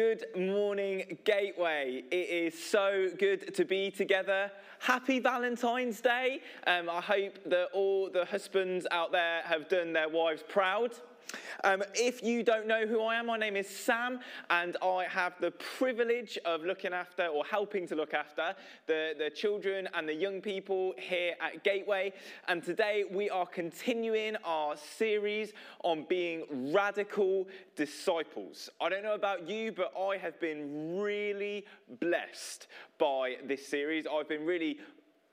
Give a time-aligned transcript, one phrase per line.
[0.00, 2.04] Good morning, Gateway.
[2.10, 4.50] It is so good to be together.
[4.78, 6.40] Happy Valentine's Day.
[6.66, 10.92] Um, I hope that all the husbands out there have done their wives proud.
[11.64, 15.34] Um, if you don't know who I am, my name is Sam, and I have
[15.40, 18.54] the privilege of looking after or helping to look after
[18.86, 22.12] the, the children and the young people here at Gateway.
[22.48, 25.52] And today we are continuing our series
[25.84, 28.70] on being radical disciples.
[28.80, 31.66] I don't know about you, but I have been really
[32.00, 32.68] blessed
[32.98, 34.06] by this series.
[34.06, 34.78] I've been really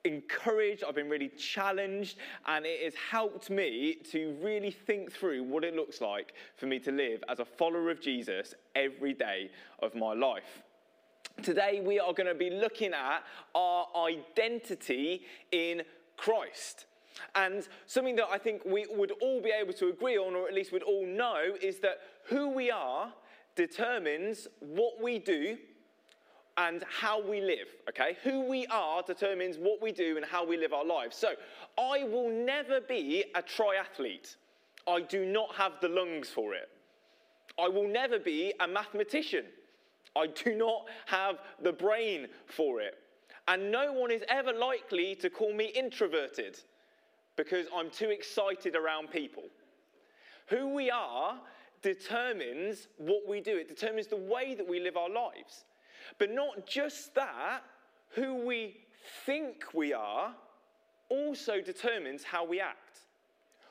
[0.08, 2.18] encouraged, I've been really challenged,
[2.48, 6.80] and it has helped me to really think through what it looks like for me
[6.80, 10.64] to live as a follower of Jesus every day of my life.
[11.44, 15.84] Today, we are going to be looking at our identity in
[16.16, 16.86] Christ.
[17.36, 20.54] And something that I think we would all be able to agree on, or at
[20.54, 23.14] least would all know, is that who we are
[23.56, 25.58] determines what we do
[26.58, 28.18] and how we live, okay?
[28.24, 31.16] Who we are determines what we do and how we live our lives.
[31.16, 31.30] So
[31.78, 34.36] I will never be a triathlete.
[34.88, 36.70] I do not have the lungs for it.
[37.60, 39.46] I will never be a mathematician.
[40.16, 42.96] I do not have the brain for it.
[43.48, 46.60] And no one is ever likely to call me introverted
[47.36, 49.44] because I'm too excited around people.
[50.48, 51.40] Who we are
[51.82, 55.66] determines what we do, it determines the way that we live our lives.
[56.18, 57.62] But not just that,
[58.10, 58.78] who we
[59.26, 60.34] think we are
[61.10, 63.00] also determines how we act.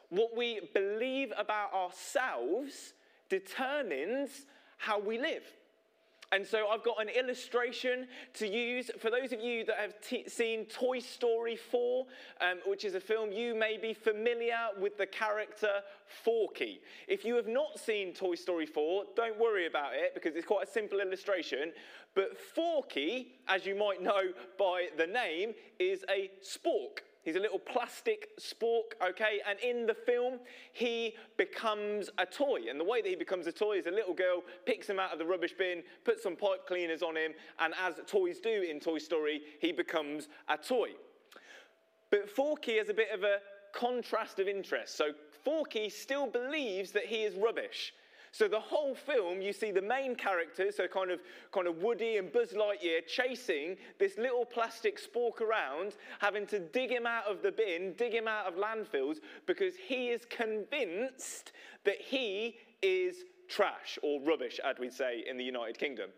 [0.09, 2.95] What we believe about ourselves
[3.29, 4.47] determines
[4.79, 5.42] how we live.
[6.32, 10.28] And so I've got an illustration to use for those of you that have t-
[10.28, 12.06] seen Toy Story 4,
[12.41, 15.83] um, which is a film you may be familiar with the character
[16.24, 16.80] Forky.
[17.06, 20.66] If you have not seen Toy Story 4, don't worry about it because it's quite
[20.66, 21.72] a simple illustration.
[22.14, 24.22] But Forky, as you might know
[24.58, 27.05] by the name, is a spork.
[27.27, 29.40] He's a little plastic spork, okay?
[29.48, 30.39] And in the film,
[30.73, 32.70] he becomes a toy.
[32.70, 35.12] And the way that he becomes a toy is a little girl picks him out
[35.12, 38.78] of the rubbish bin, puts some pipe cleaners on him, and as toys do in
[38.78, 40.90] Toy Story, he becomes a toy.
[42.11, 43.39] But Forky has a bit of a
[43.74, 44.96] contrast of interest.
[44.96, 45.06] So
[45.45, 47.92] Forky still believes that he is rubbish.
[48.36, 51.20] So the whole film, you see the main characters, so kind of,
[51.52, 56.91] kind of Woody and Buzz Lightyear, chasing this little plastic spork around, having to dig
[56.91, 61.52] him out of the bin, dig him out of landfills, because he is convinced
[61.85, 66.11] that he is trash or rubbish, as we'd say in the United Kingdom.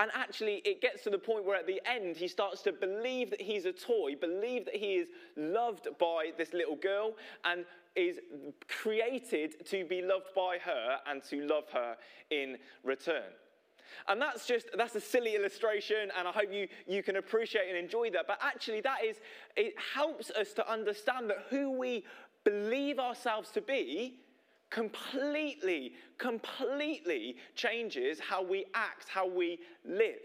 [0.00, 3.28] And actually, it gets to the point where at the end, he starts to believe
[3.28, 7.12] that he's a toy, believe that he is loved by this little girl,
[7.44, 8.18] and is
[8.68, 11.96] created to be loved by her and to love her
[12.30, 13.30] in return.
[14.08, 17.76] And that's just, that's a silly illustration, and I hope you, you can appreciate and
[17.76, 18.26] enjoy that.
[18.26, 19.16] But actually, that is,
[19.56, 22.04] it helps us to understand that who we
[22.44, 24.20] believe ourselves to be
[24.70, 30.22] completely, completely changes how we act, how we live.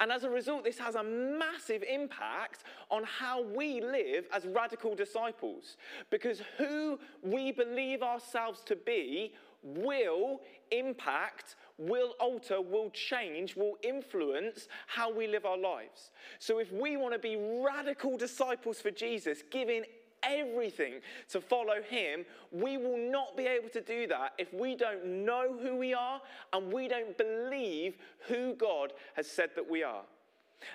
[0.00, 4.94] And as a result, this has a massive impact on how we live as radical
[4.94, 5.76] disciples.
[6.08, 10.40] Because who we believe ourselves to be will
[10.70, 16.12] impact, will alter, will change, will influence how we live our lives.
[16.38, 19.84] So if we want to be radical disciples for Jesus, giving
[20.22, 20.94] everything
[21.30, 25.56] to follow him, we will not be able to do that if we don't know
[25.60, 26.20] who we are
[26.52, 27.96] and we don't believe
[28.28, 30.02] who God has said that we are.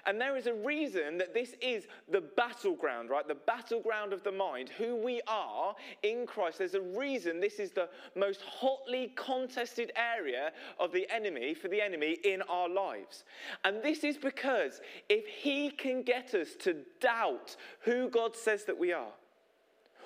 [0.06, 3.28] And there is a reason that this is the battleground, right?
[3.28, 6.60] The battleground of the mind, who we are in Christ.
[6.60, 11.82] There's a reason this is the most hotly contested area of the enemy, for the
[11.82, 13.26] enemy in our lives.
[13.64, 18.78] And this is because if he can get us to doubt who God says that
[18.78, 19.12] we are,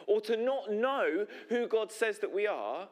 [0.09, 2.89] or to not know who God says that we are,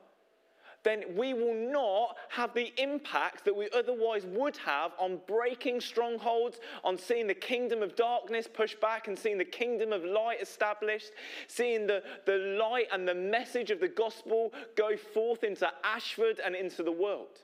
[0.83, 6.59] then we will not have the impact that we otherwise would have on breaking strongholds,
[6.83, 11.11] on seeing the kingdom of darkness pushed back and seeing the kingdom of light established,
[11.47, 16.55] seeing the, the light and the message of the gospel go forth into Ashford and
[16.55, 17.39] into the world.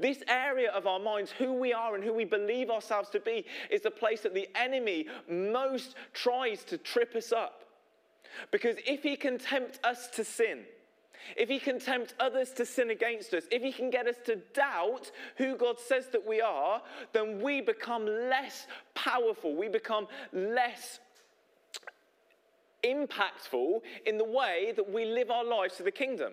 [0.00, 3.44] This area of our minds, who we are and who we believe ourselves to be,
[3.70, 7.62] is the place that the enemy most tries to trip us up.
[8.50, 10.60] Because if he can tempt us to sin,
[11.36, 14.36] if he can tempt others to sin against us, if he can get us to
[14.54, 16.82] doubt who God says that we are,
[17.12, 19.54] then we become less powerful.
[19.54, 21.00] We become less
[22.84, 26.32] impactful in the way that we live our lives to the kingdom.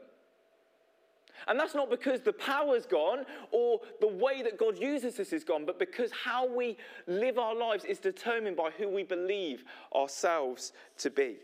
[1.47, 5.43] And that's not because the power's gone or the way that God uses us is
[5.43, 6.75] gone, but because how we
[7.07, 9.63] live our lives is determined by who we believe
[9.95, 11.37] ourselves to be.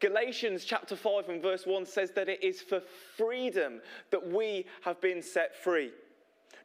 [0.00, 2.80] Galatians chapter 5 and verse 1 says that it is for
[3.16, 5.90] freedom that we have been set free.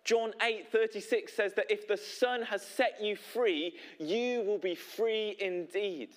[0.03, 5.37] John 8:36 says that if the Son has set you free, you will be free
[5.39, 6.15] indeed.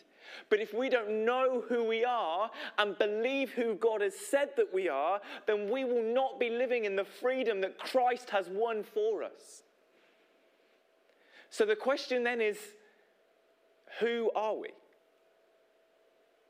[0.49, 4.73] But if we don't know who we are and believe who God has said that
[4.73, 8.83] we are, then we will not be living in the freedom that Christ has won
[8.83, 9.63] for us.
[11.51, 12.59] So the question then is
[14.01, 14.71] who are we?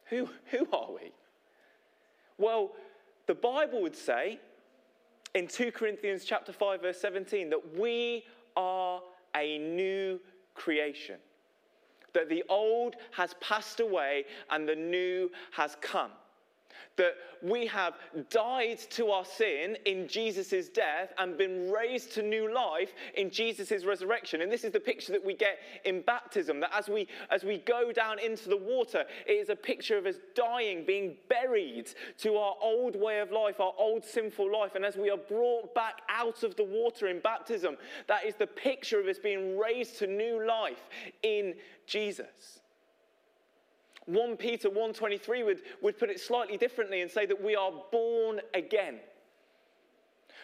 [0.07, 1.13] Who, who are we?
[2.39, 2.73] Well,
[3.27, 4.39] the Bible would say
[5.35, 8.25] in 2 Corinthians chapter 5 verse 17 that we
[8.57, 9.01] are
[9.35, 10.21] a new
[10.55, 11.17] creation.
[12.13, 16.11] That the old has passed away and the new has come
[16.97, 17.95] that we have
[18.31, 23.85] died to our sin in Jesus' death and been raised to new life in Jesus'
[23.85, 24.43] resurrection.
[24.43, 27.59] And this is the picture that we get in baptism that as we, as we
[27.59, 32.37] go down into the water, it is a picture of us dying, being buried to
[32.37, 34.75] our old way of life, our old sinful life.
[34.75, 37.77] And as we are brought back out of the water in baptism,
[38.07, 40.89] that is the picture of us being raised to new life
[41.23, 41.55] in
[41.87, 42.61] Jesus.
[44.07, 48.41] 1 Peter 1.23 would, would put it slightly differently and say that we are born
[48.53, 49.01] again.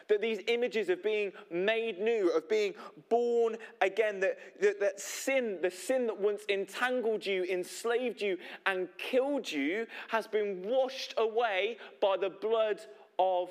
[0.09, 2.75] That these images of being made new, of being
[3.09, 8.89] born again, that, that, that sin, the sin that once entangled you, enslaved you, and
[8.99, 12.81] killed you, has been washed away by the blood
[13.19, 13.51] of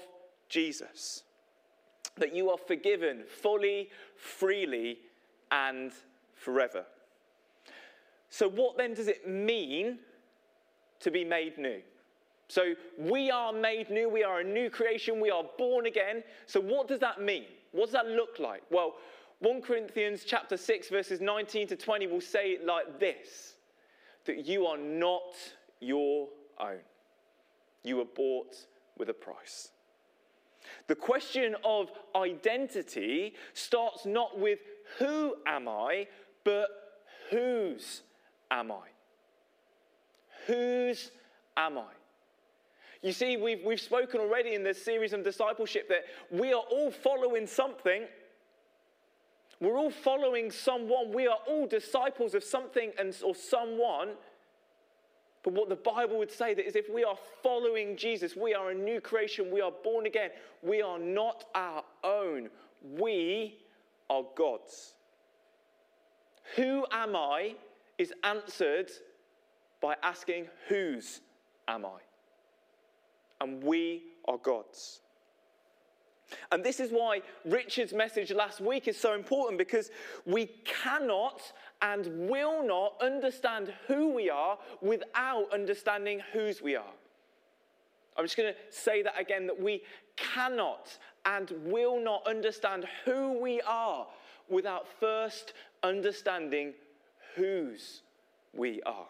[0.50, 1.24] Jesus.
[2.18, 4.98] That you are forgiven fully, freely,
[5.52, 5.94] and
[6.36, 6.86] forever.
[8.30, 10.00] So, what then does it mean
[11.00, 11.82] to be made new?
[12.48, 16.24] So, we are made new, we are a new creation, we are born again.
[16.46, 17.46] So, what does that mean?
[17.72, 18.64] What does that look like?
[18.70, 18.96] Well,
[19.40, 23.56] 1 Corinthians chapter 6 verses 19 to 20 will say it like this
[24.26, 25.34] that you are not
[25.80, 26.28] your
[26.60, 26.80] own.
[27.84, 28.56] You were bought
[28.98, 29.70] with a price.
[30.88, 34.60] The question of identity starts not with
[34.98, 36.08] who am I,
[36.44, 36.68] but
[37.30, 38.02] whose
[38.52, 38.88] am I?
[40.48, 41.12] Whose
[41.58, 41.92] am I?
[43.02, 46.92] You see, we've, we've spoken already in this series of discipleship that we are all
[46.92, 48.04] following something.
[49.62, 51.14] We're all following someone.
[51.14, 54.10] We are all disciples of something and, or someone.
[55.44, 58.72] But what the Bible would say that is if we are following Jesus, we are
[58.72, 60.32] a new creation, we are born again,
[60.62, 62.50] we are not our own.
[62.84, 63.60] We
[64.10, 64.94] are God's.
[66.56, 67.56] Who am I
[68.00, 68.90] is answered
[69.82, 71.22] by asking, Whose
[71.68, 72.00] am I?
[73.42, 75.02] And we are God's.
[76.52, 79.90] And this is why Richard's message last week is so important because
[80.26, 81.42] we cannot
[81.82, 86.94] and will not understand who we are without understanding whose we are.
[88.16, 89.82] I'm just going to say that again that we
[90.18, 94.06] cannot and will not understand who we are
[94.50, 95.54] without first
[95.84, 96.74] understanding
[97.40, 98.02] whose
[98.54, 99.08] we are.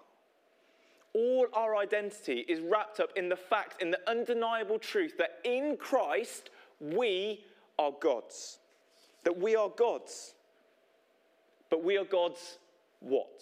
[1.13, 5.75] All our identity is wrapped up in the fact, in the undeniable truth that in
[5.75, 7.43] Christ we
[7.79, 8.59] are God's.
[9.23, 10.35] That we are God's.
[11.69, 12.59] But we are God's
[12.99, 13.41] what?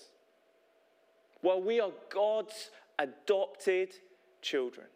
[1.42, 3.94] Well, we are God's adopted
[4.42, 4.88] children.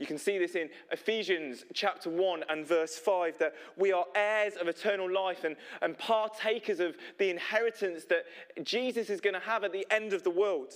[0.00, 4.54] You can see this in Ephesians chapter 1 and verse 5 that we are heirs
[4.56, 8.24] of eternal life and, and partakers of the inheritance that
[8.62, 10.72] Jesus is going to have at the end of the world.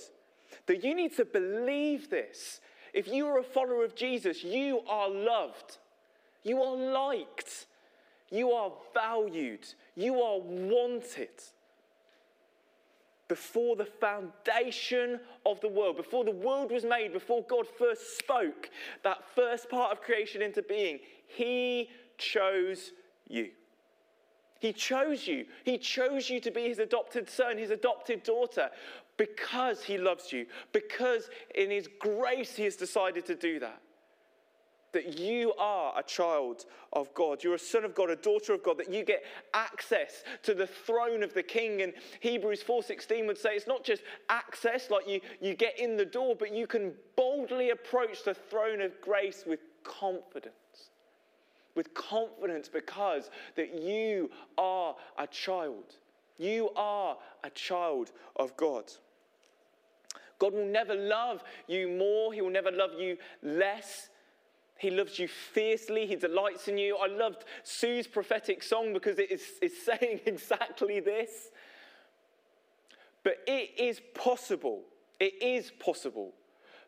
[0.67, 2.61] That you need to believe this.
[2.93, 5.79] If you are a follower of Jesus, you are loved,
[6.43, 7.65] you are liked,
[8.29, 9.65] you are valued,
[9.95, 11.31] you are wanted
[13.27, 18.69] before the foundation of the world, before the world was made, before God first spoke
[19.03, 22.91] that first part of creation into being, He chose
[23.27, 23.49] you.
[24.59, 25.45] He chose you.
[25.63, 28.69] He chose you to be His adopted son, His adopted daughter,
[29.17, 33.81] because He loves you, because in His grace He has decided to do that
[34.95, 37.43] that you are a child of God.
[37.43, 39.23] You're a son of God, a daughter of God, that you get
[39.53, 41.81] access to the throne of the king.
[41.81, 46.05] And Hebrews 4:16 would say it's not just access, like you, you get in the
[46.05, 50.55] door, but you can boldly approach the throne of grace with confidence.
[51.75, 55.95] With confidence because that you are a child.
[56.37, 58.85] You are a child of God.
[60.39, 64.09] God will never love you more, He will never love you less
[64.77, 66.05] He loves you fiercely.
[66.05, 66.97] He delights in you.
[66.97, 71.49] I loved Sue's prophetic song because it is, is saying exactly this.
[73.23, 74.83] But it is possible,
[75.19, 76.33] it is possible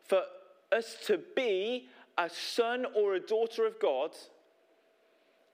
[0.04, 0.22] for
[0.70, 4.10] us to be a son or a daughter of God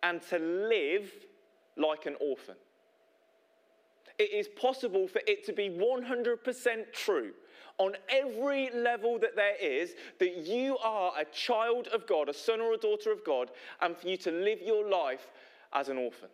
[0.02, 1.10] and to live
[1.76, 2.56] like an orphan.
[4.18, 7.32] It is possible for it to be 100% true
[7.78, 12.60] on every level that there is that you are a child of God, a son
[12.60, 13.50] or a daughter of God,
[13.80, 15.32] and for you to live your life
[15.72, 16.28] as an orphan.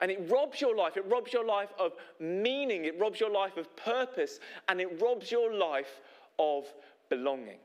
[0.00, 0.96] And it robs your life.
[0.96, 2.84] It robs your life of meaning.
[2.84, 4.40] It robs your life of purpose.
[4.68, 6.00] And it robs your life
[6.38, 6.64] of
[7.08, 7.58] belonging.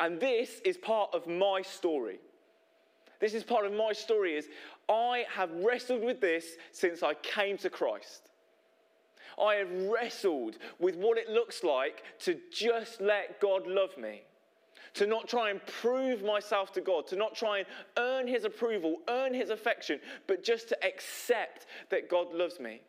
[0.00, 2.18] And this is part of my story.
[3.20, 4.48] This is part of my story is
[4.88, 8.28] I have wrestled with this since I came to Christ.
[9.40, 14.22] I have wrestled with what it looks like to just let God love me.
[14.94, 17.66] To not try and prove myself to God, to not try and
[17.98, 22.80] earn his approval, earn his affection, but just to accept that God loves me.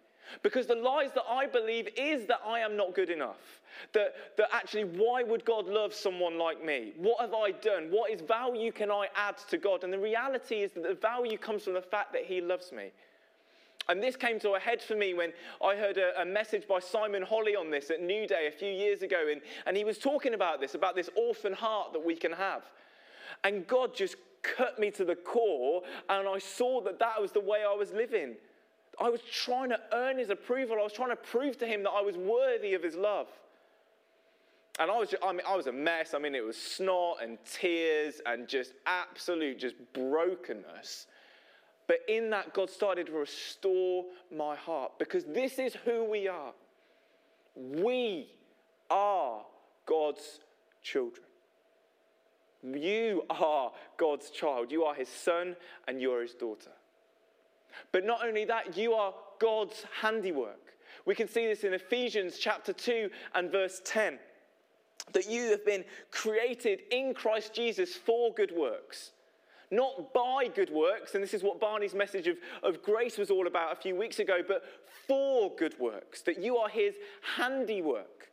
[0.44, 3.62] Because the lies that I believe is that I am not good enough.
[3.94, 6.94] That, that actually, why would God love someone like me?
[6.98, 7.88] What have I done?
[7.92, 9.84] What is value can I add to God?
[9.84, 12.92] And the reality is that the value comes from the fact that He loves me.
[13.90, 15.32] And this came to a head for me when
[15.64, 18.70] I heard a, a, message by Simon Holley on this at New Day a few
[18.70, 19.28] years ago.
[19.32, 22.64] And, and he was talking about this, about this orphan heart that we can have.
[23.46, 27.40] And God just cut me to the core, and I saw that that was the
[27.40, 28.36] way I was living.
[29.00, 30.78] I was trying to earn his approval.
[30.80, 33.28] I was trying to prove to him that I was worthy of his love.
[34.80, 36.14] And I was, just, I mean, I was a mess.
[36.14, 41.08] I mean, it was snot and tears and just absolute, just brokenness.
[41.88, 46.54] But in that, God started to restore my heart because this is who we are.
[47.56, 48.30] We
[48.90, 49.42] are
[49.86, 50.42] God's
[50.84, 51.26] children.
[52.64, 54.72] You are God's child.
[54.72, 55.56] You are his son
[55.88, 56.72] and you are his daughter.
[57.92, 60.74] But not only that, you are God's handiwork.
[61.06, 64.20] We can see this in Ephesians chapter 2 and verse 10
[65.14, 69.12] that you have been created in Christ Jesus for good works.
[69.70, 73.48] Not by good works, and this is what Barney's message of, of grace was all
[73.48, 74.64] about a few weeks ago, but
[75.08, 76.96] for good works, that you are his
[77.36, 78.30] handiwork.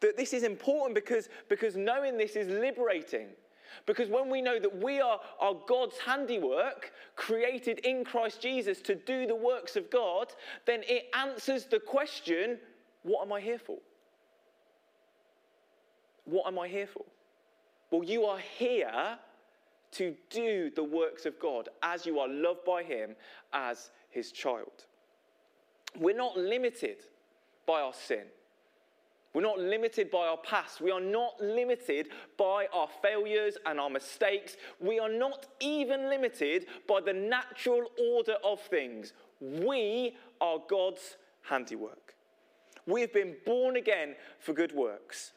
[0.00, 3.28] That this is important because, because knowing this is liberating.
[3.86, 8.94] Because when we know that we are, are God's handiwork, created in Christ Jesus to
[8.94, 10.32] do the works of God,
[10.64, 12.58] then it answers the question
[13.02, 13.78] what am I here for?
[16.24, 17.04] What am I here for?
[17.94, 19.18] Well, you are here
[19.92, 23.14] to do the works of God as you are loved by Him
[23.52, 24.86] as His child.
[25.96, 27.04] We're not limited
[27.68, 28.24] by our sin.
[29.32, 30.80] We're not limited by our past.
[30.80, 34.56] We are not limited by our failures and our mistakes.
[34.80, 39.12] We are not even limited by the natural order of things.
[39.40, 42.16] We are God's handiwork.
[42.88, 45.30] We have been born again for good works.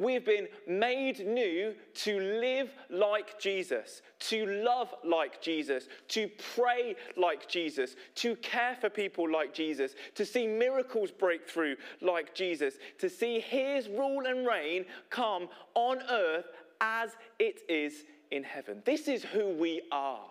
[0.00, 6.96] We have been made new to live like Jesus, to love like Jesus, to pray
[7.18, 12.76] like Jesus, to care for people like Jesus, to see miracles break through like Jesus,
[12.98, 16.46] to see his rule and reign come on earth
[16.80, 18.80] as it is in heaven.
[18.86, 20.24] This is who we are.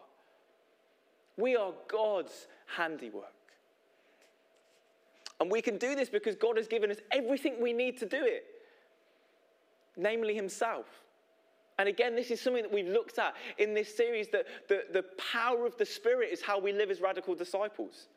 [1.38, 3.26] We are God's handiwork.
[5.40, 8.18] And we can do this because God has given us everything we need to do
[8.20, 8.46] it
[10.00, 10.86] namely himself.
[11.80, 15.06] And again, this is something that we've looked at in this series that the, the
[15.32, 18.10] power of the Spirit is how we live as radical disciples.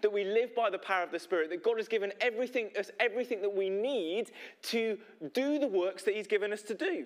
[0.00, 2.90] That we live by the power of the Spirit, that God has given everything, us
[3.00, 4.30] everything that we need
[4.62, 4.98] to
[5.34, 7.04] do the works that He's given us to do.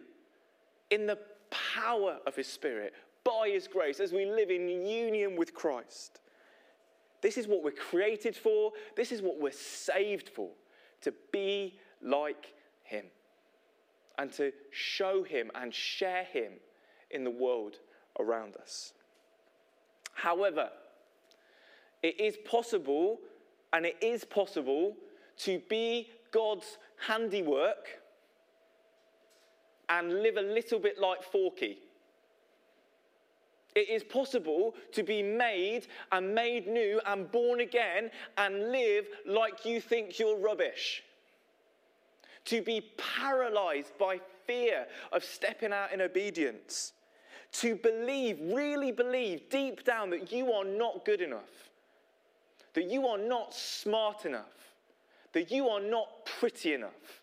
[0.91, 1.19] In the
[1.51, 2.95] power of His Spirit,
[3.25, 6.21] by His grace, as we live in union with Christ.
[7.21, 10.51] This is what we're created for, this is what we're saved for,
[11.01, 12.53] to be like
[12.85, 13.07] Him
[14.19, 16.55] and to show Him and share Him
[17.11, 17.77] in the world
[18.19, 18.93] around us.
[20.13, 20.69] However,
[22.03, 23.19] it is possible,
[23.73, 24.97] and it is possible,
[25.39, 28.01] to be God's handiwork
[29.89, 31.79] and live a little bit like Forky.
[33.75, 39.65] It is possible to be made and made new and born again and live like
[39.65, 41.05] you think you're rubbish
[42.49, 46.93] to be paralyzed by fear of stepping out in obedience,
[47.53, 51.71] to believe, really believe deep down that you are not good enough,
[52.75, 54.75] that you are not smart enough,
[55.33, 57.18] that you are not pretty enough,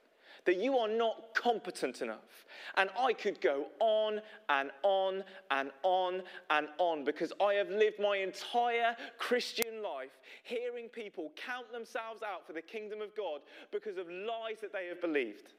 [0.45, 2.45] that you are not competent enough.
[2.77, 7.99] And I could go on and on and on and on because I have lived
[7.99, 13.97] my entire Christian life hearing people count themselves out for the kingdom of God because
[13.97, 15.53] of lies that they have believed.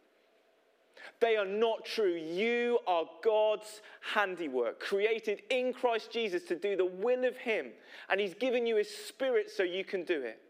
[1.20, 2.14] They are not true.
[2.14, 3.80] You are God's
[4.14, 7.68] handiwork, created in Christ Jesus to do the will of Him.
[8.08, 10.40] And He's given you His Spirit so you can do it.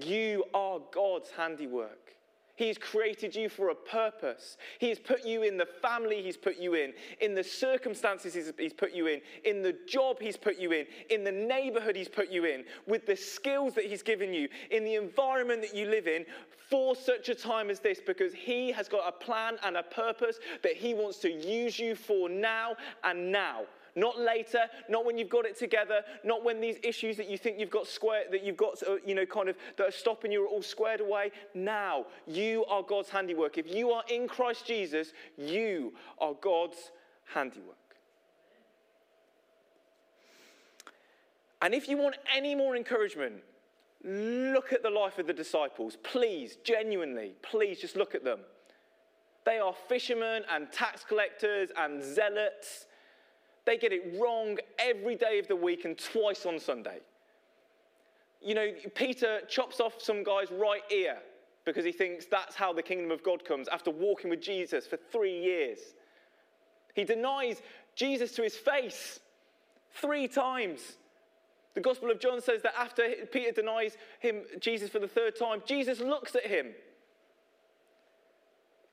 [0.00, 2.04] You are God's handiwork.
[2.56, 4.56] He's created you for a purpose.
[4.78, 8.72] He has put you in the family He's put you in, in the circumstances He's
[8.72, 12.30] put you in, in the job He's put you in, in the neighborhood He's put
[12.30, 16.06] you in, with the skills that He's given you, in the environment that you live
[16.06, 16.24] in
[16.70, 20.38] for such a time as this, because He has got a plan and a purpose
[20.62, 23.62] that He wants to use you for now and now.
[23.96, 27.60] Not later, not when you've got it together, not when these issues that you think
[27.60, 30.44] you've got square, that you've got, uh, you know, kind of, that are stopping you
[30.44, 31.30] are all squared away.
[31.54, 33.56] Now, you are God's handiwork.
[33.56, 36.90] If you are in Christ Jesus, you are God's
[37.32, 37.76] handiwork.
[41.62, 43.36] And if you want any more encouragement,
[44.02, 45.96] look at the life of the disciples.
[46.02, 48.40] Please, genuinely, please just look at them.
[49.46, 52.86] They are fishermen and tax collectors and zealots
[53.66, 56.98] they get it wrong every day of the week and twice on Sunday.
[58.42, 61.16] You know, Peter chops off some guy's right ear
[61.64, 64.98] because he thinks that's how the kingdom of God comes after walking with Jesus for
[65.10, 65.78] three years.
[66.94, 67.62] He denies
[67.96, 69.20] Jesus to his face
[69.94, 70.96] three times.
[71.74, 73.02] The Gospel of John says that after
[73.32, 76.68] Peter denies him Jesus for the third time, Jesus looks at him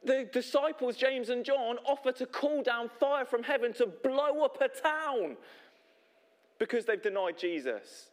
[0.04, 4.58] the disciples, James and John, offer to call down fire from heaven to blow up
[4.62, 5.38] a town
[6.58, 8.10] because they've denied Jesus.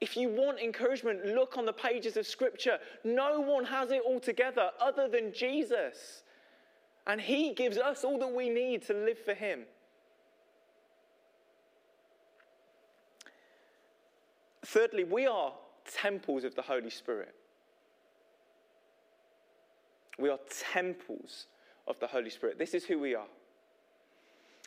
[0.00, 2.78] If you want encouragement, look on the pages of Scripture.
[3.04, 6.22] No one has it all together other than Jesus.
[7.06, 9.64] And He gives us all that we need to live for Him.
[14.64, 15.52] Thirdly, we are
[15.90, 17.34] temples of the Holy Spirit.
[20.18, 20.38] We are
[20.72, 21.46] temples
[21.86, 22.58] of the Holy Spirit.
[22.58, 23.26] This is who we are.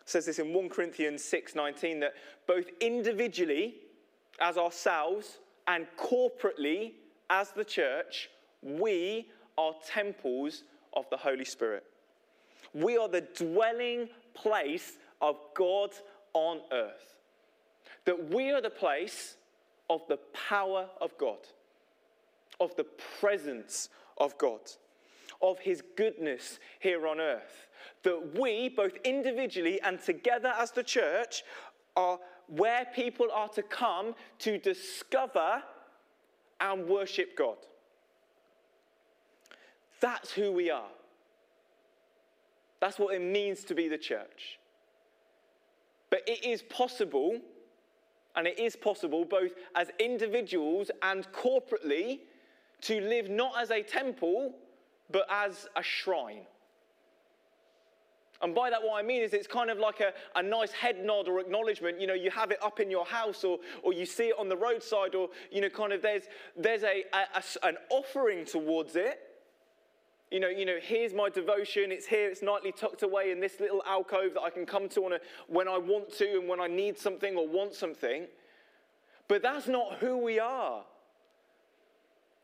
[0.01, 3.81] It says this in 1 Corinthians 6:19 that both individually
[4.39, 6.95] as ourselves and corporately
[7.29, 8.29] as the church,
[8.61, 11.85] we are temples of the Holy Spirit.
[12.73, 15.93] We are the dwelling place of God
[16.33, 17.15] on earth.
[18.05, 19.37] That we are the place
[19.89, 21.39] of the power of God,
[22.59, 24.61] of the presence of God
[25.41, 27.67] of his goodness here on earth.
[28.03, 31.43] That we, both individually and together as the church,
[31.95, 35.63] are where people are to come to discover
[36.59, 37.57] and worship God.
[39.99, 40.89] That's who we are.
[42.79, 44.59] That's what it means to be the church.
[46.09, 47.39] But it is possible,
[48.35, 52.19] and it is possible both as individuals and corporately,
[52.81, 54.53] to live not as a temple,
[55.11, 56.45] but as a shrine.
[58.41, 61.03] And by that, what I mean is it's kind of like a, a nice head
[61.03, 61.99] nod or acknowledgement.
[61.99, 64.47] You know, you have it up in your house or, or you see it on
[64.47, 66.23] the roadside or, you know, kind of there's,
[66.55, 69.19] there's a, a, a an offering towards it.
[70.31, 71.91] You know, you know, here's my devotion.
[71.91, 72.29] It's here.
[72.29, 75.19] It's nightly tucked away in this little alcove that I can come to on a,
[75.47, 78.25] when I want to and when I need something or want something.
[79.27, 80.85] But that's not who we are.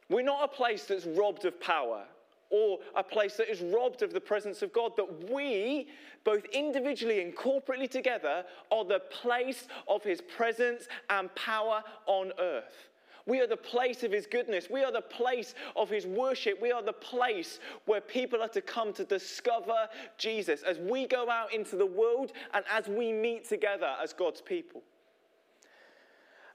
[0.10, 2.06] We're not a place that's robbed of power
[2.56, 4.94] or a place that is robbed of the presence of God.
[4.96, 5.88] That we,
[6.24, 12.90] both individually and corporately together, are the place of his presence and power on earth.
[13.28, 14.70] We are the place of his goodness.
[14.70, 16.62] We are the place of his worship.
[16.62, 21.30] We are the place where people are to come to discover Jesus as we go
[21.30, 24.84] out into the world and as we meet together as God's people.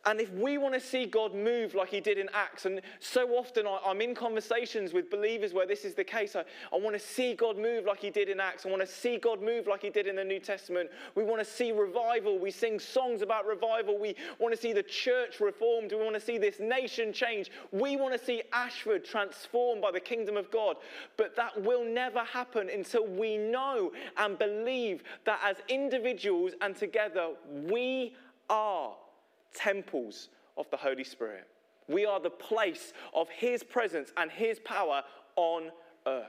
[0.06, 3.28] And if we want to see God move like he did in Acts, and so
[3.30, 6.94] often I, am in conversations with believers where this is the case, I, I want
[6.94, 8.64] to see God move like he did in Acts.
[8.64, 10.88] I want to see God move like he did in the New Testament.
[11.14, 12.38] We want to see revival.
[12.38, 13.98] We sing songs about revival.
[13.98, 15.92] We want to see the church reformed.
[15.92, 17.50] We want to see this nation change.
[17.70, 20.76] We want to see Ashford transformed by the kingdom of God.
[21.18, 27.32] But that will never happen until we know and believe that as individuals and together,
[27.68, 28.14] we
[28.48, 28.94] are
[29.54, 31.46] temples of the Holy Spirit.
[31.88, 35.02] We are the place of His presence and His power
[35.36, 35.70] on
[36.06, 36.26] earth.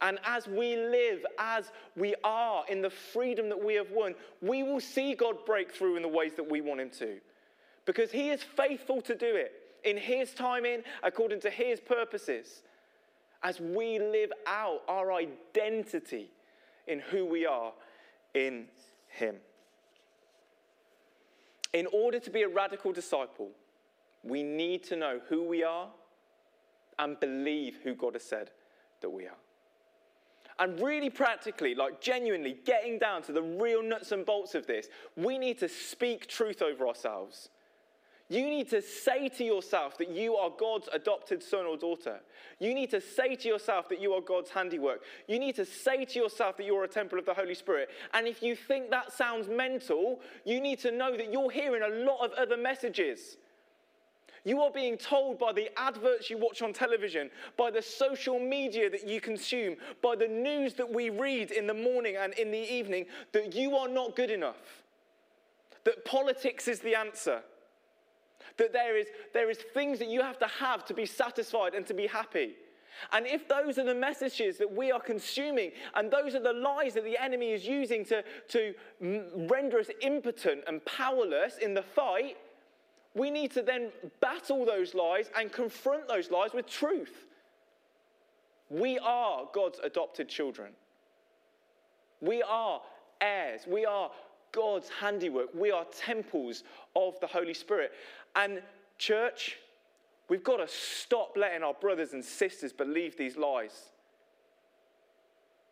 [0.00, 4.62] And as we live, as we are in the freedom that we have won, we
[4.62, 7.18] will see God break through in the ways that we want Him to.
[7.86, 9.52] Because He is faithful to do it
[9.84, 12.62] in His timing, according to His purposes.
[13.42, 16.30] as we live out our identity
[16.86, 17.72] in who we are
[18.34, 18.66] in
[19.08, 19.36] Him.
[21.72, 23.50] In order to be a radical disciple,
[24.22, 25.88] we need to know who we are
[26.98, 28.50] and believe who God has said
[29.00, 29.36] that we are.
[30.58, 34.88] And really practically, like genuinely getting down to the real nuts and bolts of this,
[35.16, 37.48] we need to speak truth over ourselves.
[38.32, 42.18] You need to say to yourself that you are God's adopted son or daughter.
[42.60, 45.02] You need to say to yourself that you are God's handiwork.
[45.28, 47.90] You need to say to yourself that you're a temple of the Holy Spirit.
[48.14, 52.04] And if you think that sounds mental, you need to know that you're hearing a
[52.06, 53.36] lot of other messages.
[54.44, 58.88] You are being told by the adverts you watch on television, by the social media
[58.88, 62.72] that you consume, by the news that we read in the morning and in the
[62.72, 64.82] evening that you are not good enough.
[65.84, 67.42] That politics is the answer.
[68.58, 71.86] That there is, there is things that you have to have to be satisfied and
[71.86, 72.54] to be happy.
[73.12, 76.94] And if those are the messages that we are consuming, and those are the lies
[76.94, 82.36] that the enemy is using to, to render us impotent and powerless in the fight,
[83.14, 87.26] we need to then battle those lies and confront those lies with truth.
[88.70, 90.72] We are God's adopted children.
[92.20, 92.80] We are
[93.20, 93.62] heirs.
[93.66, 94.10] We are
[94.52, 95.48] God's handiwork.
[95.54, 96.62] We are temples
[96.94, 97.92] of the Holy Spirit.
[98.36, 98.62] And,
[98.98, 99.58] church,
[100.28, 103.90] we've got to stop letting our brothers and sisters believe these lies.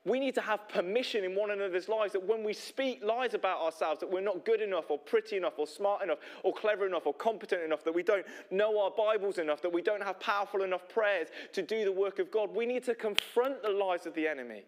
[0.06, 3.60] We need to have permission in one another's lives that when we speak lies about
[3.60, 7.06] ourselves, that we're not good enough or pretty enough or smart enough or clever enough
[7.06, 10.62] or competent enough, that we don't know our Bibles enough, that we don't have powerful
[10.62, 12.54] enough prayers to do the work of God.
[12.54, 14.62] We need to confront the lies of the enemy.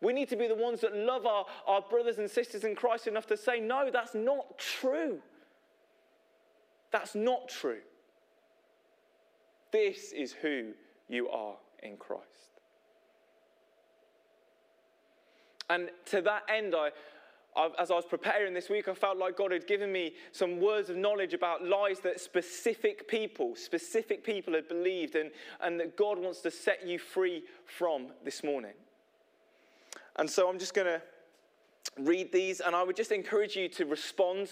[0.00, 3.06] We need to be the ones that love our, our brothers and sisters in Christ
[3.06, 5.18] enough to say, no, that's not true.
[6.92, 7.80] That's not true.
[9.72, 10.72] This is who
[11.08, 12.24] you are in Christ.
[15.68, 16.90] And to that end, I,
[17.78, 20.90] as I was preparing this week, I felt like God had given me some words
[20.90, 25.30] of knowledge about lies that specific people, specific people had believed, and,
[25.60, 28.74] and that God wants to set you free from this morning.
[30.18, 31.02] And so I'm just going to
[31.96, 34.50] read these, and I would just encourage you to respond.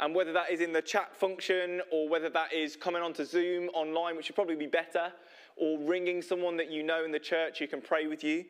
[0.00, 3.68] And whether that is in the chat function or whether that is coming onto Zoom
[3.70, 5.12] online, which would probably be better,
[5.56, 8.44] or ringing someone that you know in the church who can pray with you.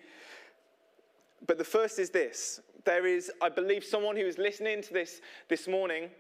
[1.47, 5.21] But the first is this there is, I believe, someone who is listening to this
[5.49, 6.11] this morning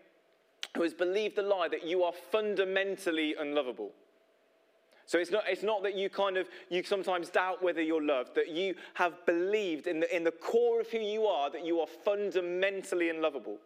[0.76, 3.92] who has believed the lie that you are fundamentally unlovable.
[5.10, 8.36] So it's not, it's not that you kind of, you sometimes doubt whether you're loved,
[8.36, 11.80] that you have believed in the, in the core of who you are that you
[11.80, 13.58] are fundamentally unlovable.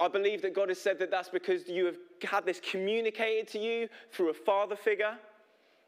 [0.00, 3.60] I believe that God has said that that's because you have had this communicated to
[3.60, 5.16] you through a father figure.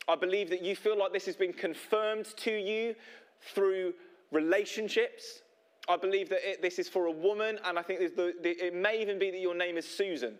[0.07, 2.95] I believe that you feel like this has been confirmed to you
[3.41, 3.93] through
[4.31, 5.43] relationships.
[5.89, 8.73] I believe that it, this is for a woman, and I think the, the, it
[8.73, 10.35] may even be that your name is Susan.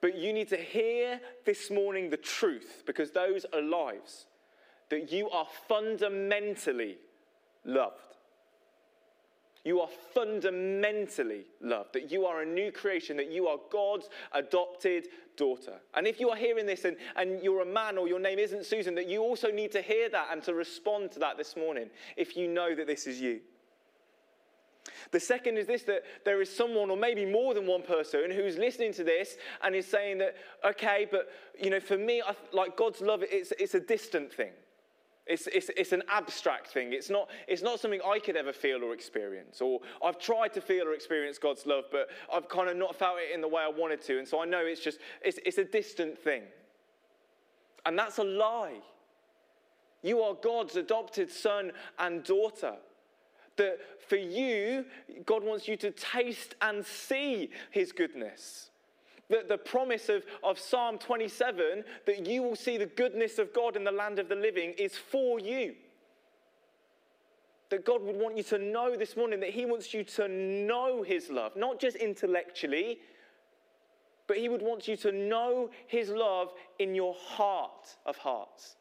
[0.00, 4.26] But you need to hear this morning the truth because those are lives.
[4.90, 6.98] That you are fundamentally
[7.64, 8.16] loved.
[9.66, 15.08] You are fundamentally loved, that you are a new creation, that you are God's adopted
[15.36, 15.80] daughter.
[15.94, 18.64] And if you are hearing this and, and you're a man or your name isn't
[18.64, 21.90] Susan, that you also need to hear that and to respond to that this morning
[22.16, 23.40] if you know that this is you.
[25.10, 28.56] The second is this that there is someone, or maybe more than one person, who's
[28.56, 31.28] listening to this and is saying that, okay, but
[31.60, 34.52] you know, for me, I, like God's love, it's, it's a distant thing.
[35.26, 36.92] It's, it's, it's an abstract thing.
[36.92, 39.60] It's not, it's not something I could ever feel or experience.
[39.60, 43.18] Or I've tried to feel or experience God's love, but I've kind of not felt
[43.18, 44.18] it in the way I wanted to.
[44.18, 46.42] And so I know it's just, it's, it's a distant thing.
[47.84, 48.78] And that's a lie.
[50.02, 52.76] You are God's adopted son and daughter.
[53.56, 54.84] That for you,
[55.24, 58.70] God wants you to taste and see his goodness
[59.30, 63.76] That the promise of, of Psalm 27 that you will see the goodness of God
[63.76, 65.74] in the land of the living is for you.
[67.70, 71.02] That God would want you to know this morning that He wants you to know
[71.02, 72.98] His love, not just intellectually,
[74.28, 78.76] but He would want you to know His love in your heart of hearts.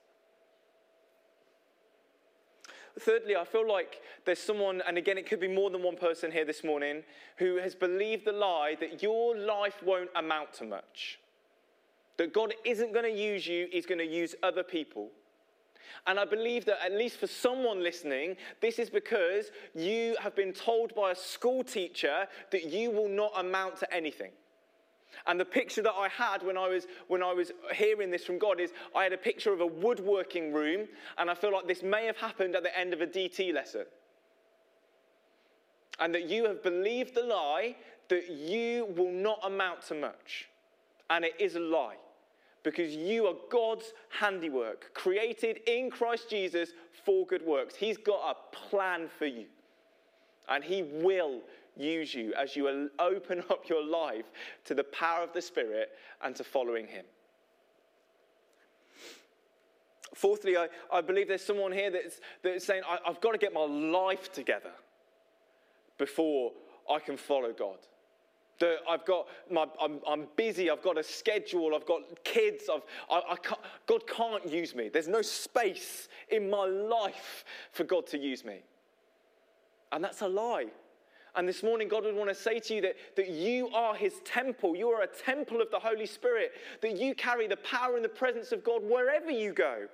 [2.99, 6.31] Thirdly, I feel like there's someone, and again, it could be more than one person
[6.31, 7.03] here this morning,
[7.37, 11.19] who has believed the lie that your life won't amount to much.
[12.17, 15.09] That God isn't going to use you, He's going to use other people.
[16.07, 20.53] And I believe that, at least for someone listening, this is because you have been
[20.53, 24.31] told by a school teacher that you will not amount to anything.
[25.27, 28.37] And the picture that I had when I was when I was hearing this from
[28.37, 31.83] God is I had a picture of a woodworking room, and I feel like this
[31.83, 33.85] may have happened at the end of a DT lesson.
[35.99, 37.75] And that you have believed the lie
[38.09, 40.49] that you will not amount to much.
[41.09, 41.95] And it is a lie.
[42.63, 46.71] Because you are God's handiwork, created in Christ Jesus
[47.05, 47.75] for good works.
[47.75, 49.45] He's got a plan for you.
[50.49, 51.41] And He will
[51.77, 54.25] use you as you open up your life
[54.65, 57.05] to the power of the Spirit and to following Him.
[60.13, 63.53] Fourthly, I, I believe there's someone here that's, that's saying, I, I've got to get
[63.53, 64.71] my life together
[65.97, 66.53] before
[66.89, 67.79] I can follow God.
[68.59, 70.69] That I've got my, I'm, I'm, busy.
[70.69, 71.75] I've got a schedule.
[71.75, 72.69] I've got kids.
[72.73, 74.87] I've, I, I can't, God can't use me.
[74.87, 78.59] There's no space in my life for God to use me.
[79.91, 80.67] And that's a lie.
[81.35, 84.13] And this morning, God would want to say to you that, that you are His
[84.23, 84.75] temple.
[84.75, 88.09] You are a temple of the Holy Spirit, that you carry the power and the
[88.09, 89.87] presence of God wherever you go.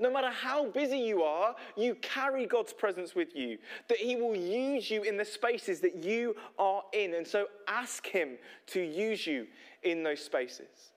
[0.00, 4.34] No matter how busy you are, you carry God's presence with you, that He will
[4.34, 7.14] use you in the spaces that you are in.
[7.14, 9.46] And so ask Him to use you
[9.82, 10.92] in those spaces.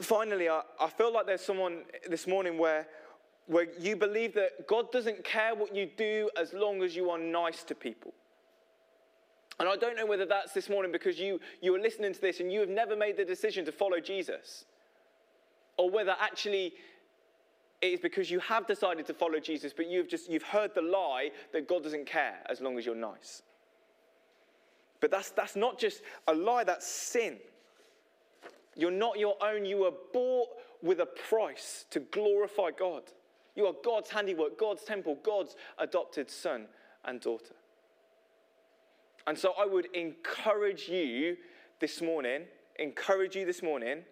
[0.00, 2.88] Finally, I, I feel like there's someone this morning where
[3.46, 7.18] where you believe that God doesn't care what you do as long as you are
[7.18, 8.12] nice to people.
[9.60, 12.40] And I don't know whether that's this morning because you, you are listening to this
[12.40, 14.64] and you have never made the decision to follow Jesus,
[15.76, 16.72] or whether actually
[17.80, 20.82] it is because you have decided to follow Jesus, but you've just you've heard the
[20.82, 23.42] lie that God doesn't care as long as you're nice.
[25.00, 27.36] But that's, that's not just a lie, that's sin.
[28.74, 29.66] You're not your own.
[29.66, 30.48] You were bought
[30.82, 33.02] with a price to glorify God.
[33.54, 36.66] You are God's handiwork, God's temple, God's adopted son
[37.04, 37.54] and daughter.
[39.26, 41.36] And so I would encourage you
[41.80, 42.42] this morning,
[42.78, 44.02] encourage you this morning,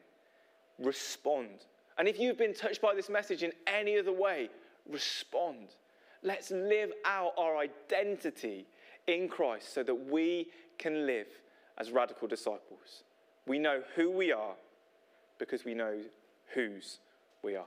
[0.78, 1.66] respond.
[1.98, 4.48] And if you've been touched by this message in any other way,
[4.88, 5.74] respond.
[6.22, 8.66] Let's live out our identity
[9.06, 11.26] in Christ so that we can live
[11.78, 13.04] as radical disciples.
[13.46, 14.54] We know who we are
[15.38, 15.98] because we know
[16.54, 16.98] whose
[17.42, 17.66] we are.